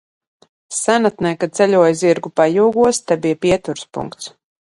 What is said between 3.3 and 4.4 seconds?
pieturas punkts.